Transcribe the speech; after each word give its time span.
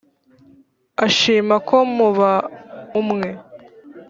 ashima 1.05 1.55
ko 1.67 1.77
muba 1.95 2.31
umwe 3.01 3.29